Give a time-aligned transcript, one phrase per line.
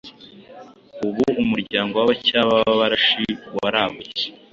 [1.05, 3.23] ubu umuryango w’abacyaba b’abarashi
[3.59, 4.23] waragutse